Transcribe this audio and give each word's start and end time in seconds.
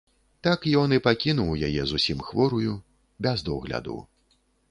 Так 0.45 0.63
ён 0.83 0.95
і 0.95 0.97
пакінуў 1.07 1.59
яе 1.67 1.83
зусім 1.91 2.23
хворую, 2.29 2.73
без 3.27 3.47
догляду. 3.53 3.97